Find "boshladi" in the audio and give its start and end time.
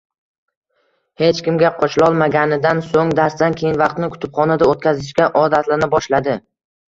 5.95-6.37